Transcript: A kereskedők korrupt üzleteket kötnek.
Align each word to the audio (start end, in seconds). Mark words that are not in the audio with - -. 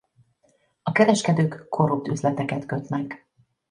A 0.83 0.91
kereskedők 0.91 1.65
korrupt 1.69 2.07
üzleteket 2.07 2.65
kötnek. 2.65 3.27